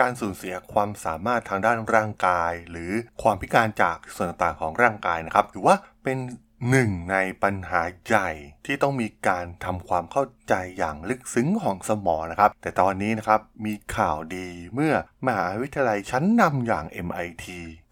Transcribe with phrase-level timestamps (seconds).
[0.00, 6.18] การสูญเสียความสามารถทางด้านร่างกาย หรือความพิการจากส่วนต่างๆของร่างกายนะครับถือว่าเป็น
[6.70, 8.30] หนึ่งในปัญหาใหญ่
[8.66, 14.94] ที่ต้องมีการทำความเข้าใจอย่างลึกซึ้งของสมองนะครับ แต่ตอนนี้นะครับมีข่าวดีเมื่อ
[15.26, 17.44] มหาวิทยาลัยชั้นนำอย่าง MIT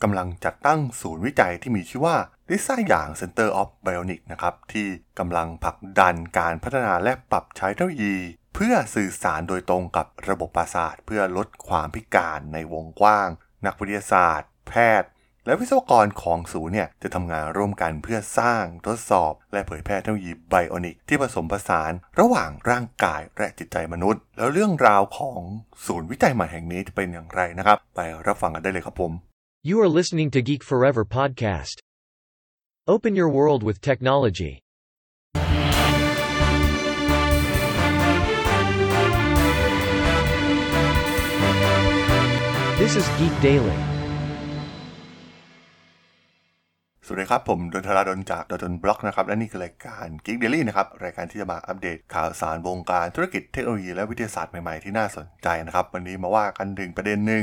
[0.03, 2.17] กำลังจัดตั้งศูนย์วิจัยที่มีชื่อว่า
[2.51, 4.87] ลิซ่าอย่าง Center of Bionic นะครับ ที่
[5.19, 8.17] กำลังผลักดันการพัฒนาและปรับใช้เทคโนโลยี
[8.59, 13.29] พื่อสื่อสารโดยตรงกับระบบประสาทเพื่อลดความพิการในวงกว้าง
[13.67, 15.09] นักวิทยาศาสตร์ แพทย์
[15.47, 25.41] และวิศวกรของศูนย์เนี่ยจะทำงานร่วมกันเพื่อสร้างทดสอบ และเผยแพร่เทคโนโลยีไบโอนิกที่ผสมผสานระหว่างร่างกายและจิตใจมนุษย์ แล้วเรื่องราวของ
[25.87, 29.13] ศูนย์วิจัยใหม่แห่งนี้จะเป็นอย่างไรนะครับ ไปรับฟังกันได้เลยครับผม
[29.69, 31.77] You are listening to Geek Forever podcast.
[32.95, 34.53] Open your world with technology.
[42.83, 43.79] This is Geek Daily.
[47.05, 57.43] สวัสดีครับ ผมดนทราดนจากดนบล็อกนะครับ และนี่คือรายการ Geek Daily นะครับ รายการที่จะมาอัปเดตข่าวสารวงการธุรกิจเทคโนโลยีและวิทยาศาสตร์ใหม่ ๆ ที่น่าสนใจนะครับ วันนี้มาว่ากันถึงประเด็นหนึ่ง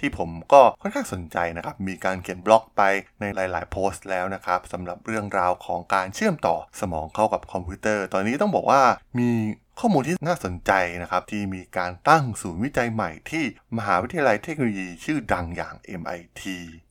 [0.00, 2.82] ที่ผมก็ค่อนข้างสนใจนะครับ มีการเขียนบล็อกไป
[3.20, 8.82] ในหลาย ๆ โพสต์แล้วนะครับสำหรับเรื่องราวของการเชื่อมต่อสมองเข้ากับคอมพิวเตอร์ ตอนนี้ต้องบอกว่า
[9.18, 9.30] มี
[9.82, 13.44] ข้อมูลที่น่าสนใจนะครับที่มีการตั้งศูนย์วิจัยใหม่ที่
[13.76, 16.42] มหาวิทยาลัยเทคโนโลยีชื่อดังอย่าง MIT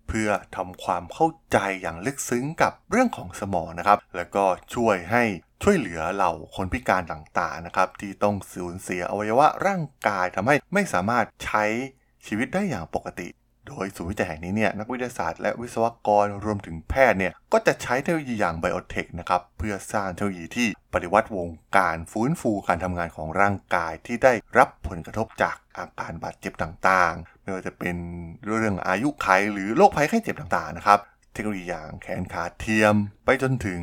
[0.07, 4.45] เพื่อทำความเข้าใจอย่างลึกซึ้งกับเรื่องของสมองนะครับ แล้วก็
[4.75, 5.23] ช่วยให้
[5.63, 11.63] ช่วยเหลือเหล่าคนพิการต่างๆนะครับ ที่ต้องสูญเสียอวัยวะร่างกายทำให้ไม่สามารถใช้
[12.25, 13.27] ชีวิตได้อย่างปกติ
[13.69, 27.95] โดยศูนย์วิจัยแห่งนี้เนี่ยนักวิทยาศาสตร์และวิศวกรรวมถึงแพทย์เนี่ยก็จะใช้เทคโนโลยีอย่างไบโอเทคนะครับเพื่อสร้างเทคโนโลยีที่ปฏิวัติวงการฟื้นฟูการทำงานของร่างกายที่ได้รับผลกระทบจากอาการบาดเจ็บต่างๆไม่ว่าจะเป็น
[28.45, 30.99] เรื่องอายุไขหรือโรคภัยไข้เจ็บต่างๆนะครับ
[31.33, 32.95] เทคโนโลยีอย่างแขนขาเทียม
[33.25, 33.81] ไปจนถึง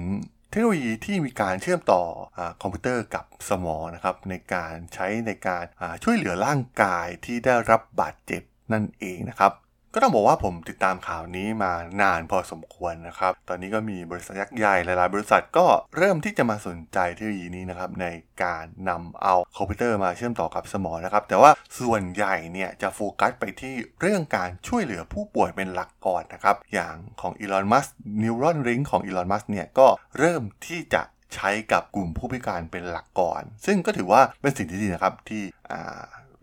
[0.50, 2.02] เทคโนโลยีที่มีการเชื่อมต่อ
[2.36, 5.64] อคอมพิวเตอร์กับสมองนะครับในการใช้ในการ
[6.02, 9.52] ช่วยเหลือร่างกายที่ได้รับบาดเจ็บนั่นเองนะครับ
[9.98, 18.06] ก็ต้องบอกว่าผมติดตามข่าวนี้มานานพอสมควรนะครับ ตอนนี้ก็มีบริษัทยักษ์ใหญ่หลายๆ บริษัทก็เริ่มที่จะมาสนใจเทคโนโลยีนี้นะครับใน
[18.44, 27.86] การนำเอาคอมพิวเตอร์มาเชื่อมต่อกับสมองนะครับ แต่ว่าส่วนใหญ่เนี่ยจะโฟกัสไปที่เรื่องการช่วยเหลือผู้ป่วยเป็นหลักก่อนนะครับ อย่างของอีลอนมัส
[28.22, 29.86] นิวรอนริงของอีลอนมัสเนี่ยก็
[30.18, 31.02] เริ่มที่จะ
[31.34, 35.42] ใช้กับกลุ่มผู้พิการเป็นหลักก่อน ซึ่งก็ถือว่าเป็นสิ่งที่ดีนะครับที่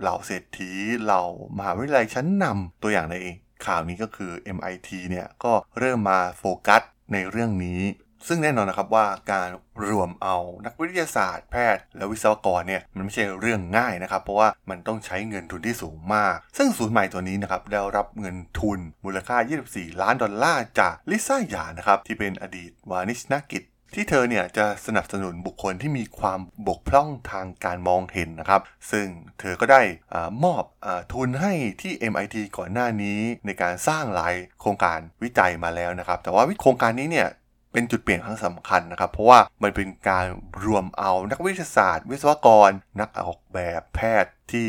[0.01, 0.71] เหล่าเศรษฐี
[1.01, 1.23] เหล่า
[1.57, 3.17] มหาวิทยาลัยชั้นนำตัวอย่างใน
[3.65, 6.81] ข่าวนี้ก็คือ MIT เนี่ยก็เริ่มมาโฟกัส
[7.13, 7.81] ในเรื่องนี้
[8.27, 9.49] ซึ่งแน่นอนนะครับว่าการ
[9.89, 19.37] รวมเอานักวิทยาศาสตร์แพทย์ และวิศวกรเนี่ยมันไม่ใช่เรื่องง่ายนะครับ เพราะว่ามันต้องใช้เงินทุนที่สูงมาก ซึ่งศูนย์ใหม่ตัวนี้นะครับได้รับเงินทุนมูลค่า
[19.69, 23.63] 24 ล้านดอลลาร์จากลิซ่าหยางนะครับที่เป็นอดีตวาณิชธนกิจ
[23.95, 28.61] ที่เธอเนี่ยจะสนับสนุนบุคคลที่มีความบกพร่องทางการมองเห็นนะครับ
[28.91, 29.07] ซึ่ง
[29.39, 29.81] เธอก็ได้
[30.13, 37.27] อมอบอทุนให้ที่ MIT ก่อนหน้านี้ในการสร้างหลายโครงการวิจัยมาแล้วนะครับ แต่ว่าโครงการนี้เนี่ย
[37.71, 40.25] เป็นจุดเปลี่ยนครั้งสำคัญนะครับ เพราะว่ามันเป็นการ
[40.65, 44.67] รวมเอานักวิทยาศาสตร์ วิศวกร นักออกแบบแพทย์ที่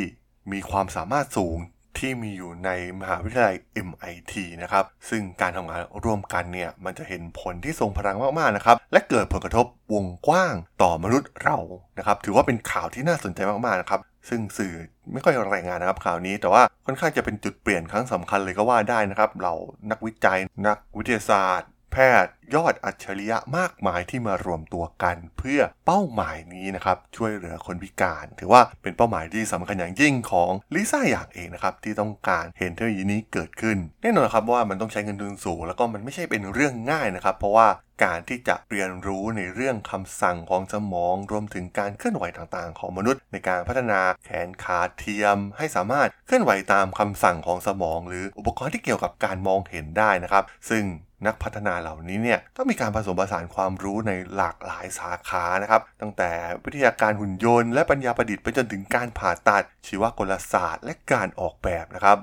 [0.53, 1.59] มีความสามารถสูง
[2.05, 2.71] ที่มีอยู่ใน
[3.01, 3.57] มหาวิทยาลัย
[3.87, 11.59] MIT นะครับ ซึ่งการทำงานร่วมกันเนี่ย มันจะเห็นผลที่ทรงพลังมากๆนะครับ และเกิดผลกระทบวงกว้างต่อมนุษย์เรา
[11.99, 14.73] นะครับ ถือว่าเป็นข่าวที่น่าสนใจมากๆนะครับ ซึ่งสื่อ
[15.13, 19.53] ไม่ค่อยรายงานนะครับข่าวนี้ แต่ว่าค่อนข้างจะเป็นจุดเปลี่ยนครั้งสำคัญเลยก็ว่าได้นะครับ เรา
[19.91, 37.69] นักวิจัย นักวิทยาศาสตร์ แพทย์ ยอดอัจฉริยะมากมายที่มารวมตัวกันเพื่อเป้าหมายนี้นะครับช่วยเหลือคนพิการ ถือว่าเป็นเป้าหมายที่สำคัญอย่างยิ่งของลิซ่าอย่างเองนะครับที่ต้องการเห็นเทคโนโลยีนี้เกิดขึ้น แน่นอนครับว่ามันต้องใช้เงินทุนสูง แล้วก็มันไม่ใช่เป็นเรื่องง่ายนะครับเพราะว่า
[38.05, 50.85] การที่จะเรียนรู้ในเรื่องคำสั่งของสมอง รวมถึงการเคลื่อนไหวต่างๆ ของมนุษย์ ในการพัฒนาแขนขาเทียม ให้สามารถเคลื่อนไหวตามคำสั่งของสมอง หรืออุปกรณ์ที่เกี่ยวกับการมองเห็นได้นะครับ ซึ่ง
[51.27, 56.31] นักพัฒนาเหล่านี้เนี่ยต้องมีการผสมผสานความรู้ในหลากหลายสาขานะครับ ตั้งแต่
[56.65, 62.19] วิทยาการหุ่นยนต์และปัญญาประดิษฐ์ไปจนถึงการผ่าตัด ชีวกลศาสตร์ และการออกแบบนะครับ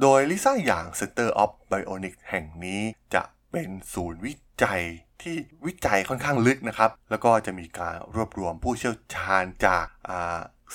[0.00, 2.82] โดยลิซ่าอย่าง Center of Bionic แห่งนี้
[3.14, 4.82] จะเป็นศูนย์วิจัย
[5.22, 5.36] ที่
[5.66, 9.86] วิจัยค่อนข้างลึกนะครับ แล้วก็จะมีการรวบรวมผู้เชี่ยวชาญจาก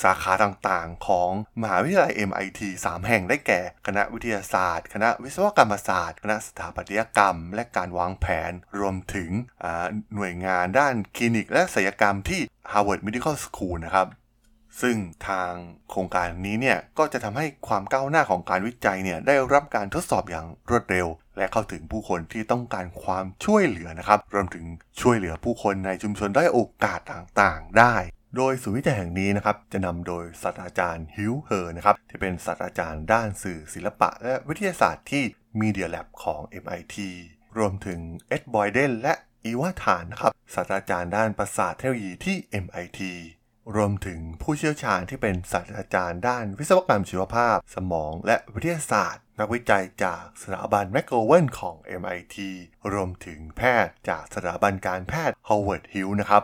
[0.03, 1.31] สาขาต่างๆ ของ
[1.61, 9.29] มหาวิทยาลัย MIT 3 แห่งได้แก่ คณะวิทยาศาสตร์ คณะวิศวกรรมศาสตร์ คณะสถาปัตยกรรม และการวางแผน รวมถึง
[10.15, 12.41] หน่วยงานด้านคลินิกและศัลยกรรมที่
[12.71, 14.07] Harvard Medical School นะครับ
[14.81, 14.97] ซึ่ง
[15.27, 15.51] ทาง
[15.89, 21.07] โครงการนี้เนี่ยก็จะทำให้ความก้าวหน้าของการวิจัยเนี่ยได้รับการทดสอบอย่างรวดเร็ว
[21.37, 24.65] และเข้าถึงผู้คนที่ต้องการความช่วยเหลือนะครับ รวมถึง
[25.01, 27.95] ช่วยเหลือผู้คนในชุมชนได้โอกาสต่างๆ ได้
[28.35, 35.23] โดยศูนย์วิจัยแห่งนี้นะครับจะนำโดยศาสตราจารย์ฮิวจ์ เฮอร์นะครับที่เป็นศาสตราจารย์ด้านสื่อศิลปะ และวิทยาศาสตร์ที่
[35.61, 36.95] Media Lab ของ MIT
[37.57, 39.13] รวมถึงเอ็ดบอยเดนและ
[39.45, 43.01] อีวาธานนะครับศาสตราจารย์ด้านประสาทเทคโนโลยีที่ MIT
[43.75, 52.37] รวมถึงผู้เชี่ยวชาญที่เป็นศาสตราจารย์ด้านวิศวกรรมชีวภาพ สมองและวิทยาศาสตร์ นักวิจัยจากสถาบันแมคโกเวนของ MIT
[52.93, 56.43] รวมถึงแพทย์จากสถาบันการแพทย์ Howard Hughes นะครับ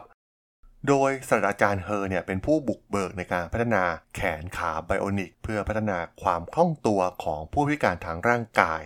[0.87, 3.83] โดยศาสตราจารย์เฮอร์เนี่ยเป็นผู้บุกเบิกในการพัฒนา
[4.15, 8.81] แขนขา bionic เพื่อพัฒนาความคล่องตัวของผู้พิการทางร่างกาย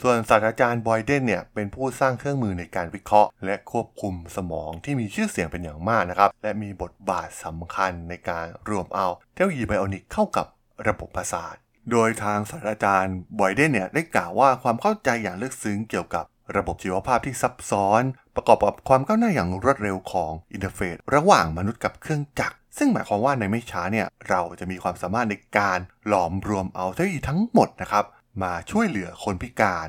[0.00, 10.46] ส่วนศาสตราจารย์บอยเดนเนี่ยเป็นผู้สร้างเครื่องมือในการวิเคราะห์ และควบคุมสมองที่มีชื่อเสียงเป็นอย่างมากนะครับ และมีบทบาทสำคัญในการรวมเอาเทคโนโลยี bionic เข้ากับ
[10.88, 11.54] ระบบประสาท
[11.90, 16.24] โดยทางศาสตราจารย์บอยเดนเนี่ยได้กล่าวว่าความเข้าใจอย่างลึกซึ้งเกี่ยวกับ
[16.56, 18.02] ระบบชีวภาพที่ซับซ้อน
[18.36, 28.04] ประกอบกับความก้าวหน้าอย่างรวดเร็วของ interface ระหว่างมนุษย์กับเครื่องจักร ซึ่งหมายความว่าในไม่ช้าเนี่ยเราจะมีความสามารถในการหลอมรวมเอาเทคโนโลยีทั้งหมดนะครับ
[28.42, 29.88] มาช่วยเหลือคนพิการ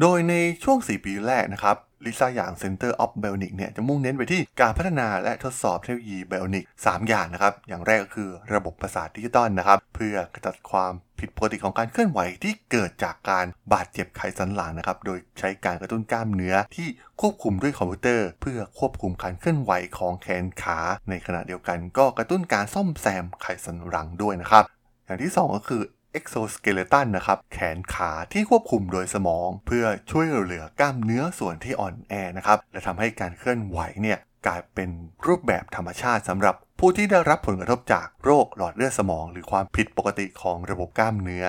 [0.00, 0.34] โดยใน
[0.64, 16.88] ช่วง 4 ปีแรกนะครับลิซ่าอย่าง Center of Bionic เนี่ยจะมุ่งเน้นไปที่การพัฒนาและทดสอบเทคโนโลยี bionic 3อย่างนะครับ อย่างแรกก็คือระบบประสาทดิจิตอลนะครับ เพื่อกระจัดความผิดปกติของการเคลื่อนไหวที่เกิดจากการบาดเจ็บไขสันหลังนะครับ โดยใช้การกระตุ้นกล้ามเนื้อที่
[17.20, 20.78] ควบคุมด้วยคอมพิวเตอร์ เพื่อควบคุมการเคลื่อนไหวของแขนขา
[21.08, 24.64] ในขณะเดียวกันก็กระตุ้นการซ่อมแซมไขสันหลังด้วยนะครับ
[25.06, 25.82] อย่างที่ 2 ก็คือ
[26.18, 34.90] exoskeleton นะครับ แขนขาที่ควบคุมโดยสมอง เพื่อช่วยเหลือกล้ามเนื้อส่วนที่อ่อนแอนะครับ และทำให้การเคลื่อนไหวเนี่ยกลายเป็น
[35.26, 41.46] รูปแบบธรรมชาติสำหรับผู้ที่ได้รับผลกระทบจากโรคหลอดเลือดสมอง หรือความผิดปกติของระบบกล้ามเนื้อ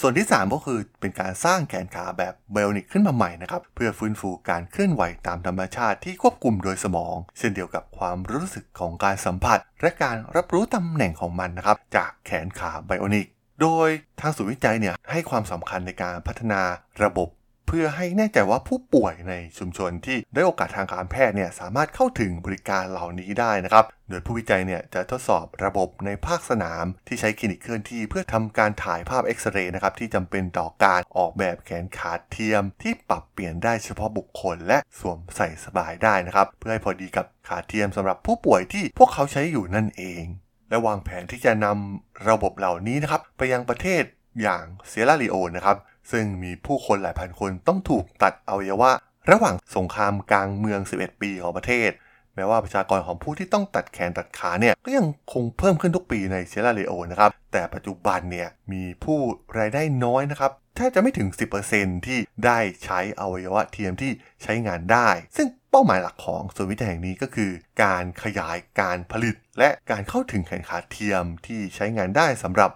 [0.00, 13.28] ส่วนที่ 3 ก็คือเป็นการสร้างแขนขาแบบ bionic ขึ้นมาใหม่นะครับเพื่อฟื้นฟูการเคลื่อนไหวตามธรรมชาติที่ควบคุมโดยสมอง เช่นเดียวกับความรู้สึกของการสัมผัส และการรับรู้ตำแหน่งของมันนะครับจากแขนขา bionic
[13.62, 13.88] โดย
[14.20, 16.60] ทางศูนย์วิจัยเนี่ยให้ความสำคัญในการพัฒนา
[17.04, 17.28] ระบบ
[17.66, 40.24] เพื่อให้แน่ใจว่าผู้ป่วยในชุมชนที่ด้อยโอกาสทางการแพทย์เนี่ยสามารถเข้าถึงบริการเหล่านี้ได้นะครับ โดยผู้วิจัยเนี่ยจะทดสอบระบบในภาคสนามที่ใช้คลินิกเคลื่อนที่เพื่อทำการถ่ายภาพเอ็กซเรย์นะครับที่จำเป็นต่อการออกแบบแขนขาเทียม ที่ปรับเปลี่ยนได้เฉพาะบุคคล และสวมใส่สบายได้นะครับ เพื่อให้พอดีกับขาเทียมสำหรับผู้ป่วยที่พวกเขาใช้อยู่นั่นเอง
[40.72, 44.02] และวางแผนที่จะนำระบบเหล่านี้นะครับ ไปยังประเทศ
[44.42, 45.76] อย่างเซียร่าลีโอนนะครับ
[46.12, 48.90] ซึ่งมีผู้คนหลายพันคนต้องถูกตัดอวัยวะ
[49.30, 51.90] ระหว่างสงครามกลางเมือง 11 ปีของประเทศ
[52.34, 59.18] แม้ว่าประชากรของผู้ที่ต้องตัดแขนตัดขาเนี่ยก็ยังคงเพิ่มขึ้นทุกปีในเซียร่าลีโอนนะครับ แต่ปัจจุบันเนี่ยมีผู้
[59.58, 61.28] รายได้น้อยนะครับแทบจะไม่ถึง
[61.66, 67.50] 10%ที่ได้ใช้อวัยวะเทียมที่ใช้งานได้ ซึ่ง เป้าหมายหลักของศูนย์วิจัยแห่งนี้ก็คือ
[67.82, 72.70] การขยายการผลิต และการเข้าถึงแขนขาเทียมที่ใช้งานได้สำหรับ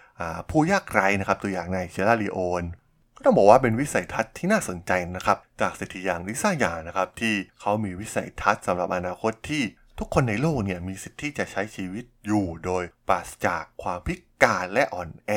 [0.51, 2.65] ผู้ยากไร้นะครับตัวอย่างในเซราลีโอน
[3.17, 9.63] ก็ต้องบอกว่าเป็นวิสัยทัศน์ที่น่าสนใจนะครับจากเศรษฐีอย่างลิซ่าหยานะครับที่เขามีวิสัยทัศน์สำหรับอนาคตที่
[9.99, 15.33] ทุกคนในโลกเนี่ยมีสิทธิ์ที่จะใช้ชีวิตอยู่โดยปราศจากความพิการและอ่อนแอ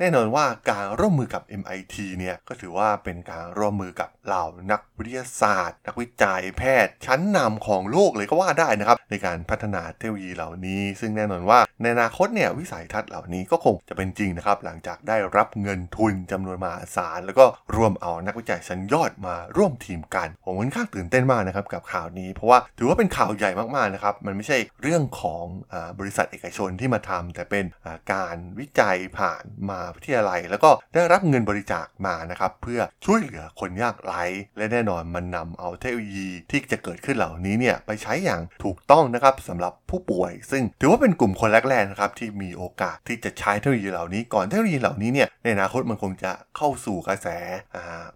[0.00, 17.44] แน่นอนว่าการร่วมมือกับ MIT เนี่ยก็ถือว่าเป็นการร่วมมือกับเหล่านักวิทยาศาสตร์ นักวิจัยแพทย์ ชั้นนำของโลกเลยก็ว่าได้นะครับ ในการพัฒนาเทคโนโลยีเหล่านี้ ซึ่งแน่นอนว่าในอนาคตเนี่ยวิสัยทัศน์เหล่านี้ก็คงจะเป็นจริงนะครับ หลังจากได้รับเงินทุนจำนวนมหาศาลแล้วก็
[17.76, 27.64] รวมเอานักวิจัยชั้นยอดมาร่วมทีมกัน ผมค่อนข้างตื่นเต้นมากนะครับกับข่าวนี้ เพราะว่าถือว่าเป็นข่าวใหญ่มากๆนะครับมันไม่ใช่เรื่องของอบริษัทเอกชนที่มาทำแต่เป็น
[28.12, 34.22] การวิจัยผ่านมาวิทยาลัย แล้วก็ได้รับเงินบริจาคมานะครับเพื่อช่วยเหลือคนยากไร้
[34.56, 47.28] และแน่นอนมันนำเอาเทคโนโลยีที่จะเกิดขึ้นเหล่านี้เนี่ยไปใช้อย่างถูกต้องนะครับสำหรับผู้ป่วย ซึ่งถือว่าเป็นกลุ่มคนแรกๆนะครับที่มีโอกาสที่จะใช้เทคโนโลยีเหล่านี้ก่อนเทคโนโลยีเหล่านี้เนี่ยในอนาคตมันคงจะเข้าสู่กระแส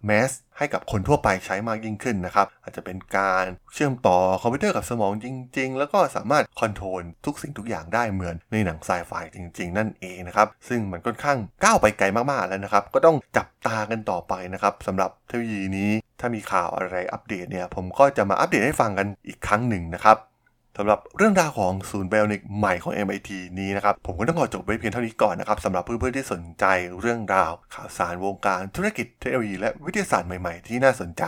[0.07, 3.45] mass ให้กับคนทั่วไปใช้มากยิ่งขึ้นนะครับ อาจจะเป็นการ
[3.75, 5.27] เชื่อมต่อคอมพิวเตอร์กับสมองจ
[5.59, 15.91] ริง ๆ แล้วก็สามารถ control ทุกสิ่งทุกอย่างได้เหมือนในหนังไซไฟจริง ๆ นั่นเองนะครับ ซึ่งมันค่อนข้างก้าวไปไกลมากๆแล้วนะครับ ก็ต้องจับตากันต่อไปนะครับสำหรับเทคโนโลยีนี้
[16.21, 20.17] ถ้ามีข่าวอะไรอัปเดตเนี่ยผมก็จะมาอัปเดตให้ฟังกันอีกครั้งหนึ่งนะครับ
[20.77, 26.65] สำหรับเรื่องราวของศูนย์ bionic ใหม่ของ MIT นี้นะครับ ผมก็ต้องขอจบไว้เพียงเท่านี้ก่อนนะครับสำหรับเพื่อนๆที่สนใจ
[27.01, 31.25] เรื่องราว ข่าวสารวงการธุรกิจเทคโนโลยีและวิทยาศาสตร์ใหม่ๆ ที่น่าสนใจ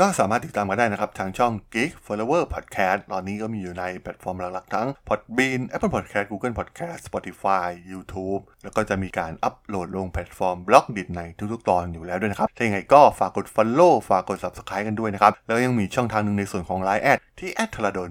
[0.00, 11.02] ก็สามารถติดตามมาได้นะครับ ทางช่อง Geek Forever Podcast ตอนนี้ก็มีอยู่ในแพลตฟอร์มหลักๆทั้ง Podbean Apple Podcast Google Podcast Spotify YouTube แล้วก็จะมีการอัปโหลดลงแพลตฟอร์ม Blockdit
[11.16, 11.20] ใน
[11.52, 18.10] ทุกๆ ตอนอยู่แล้วด้วยนะครับถ้าอย่างไรก็ฝากกด Follow ฝากกด Subscribe กันด้วยนะครับแล้วยังมีช่องทางหนึ่งในส่วนของ Line แอดที่แอดทรดน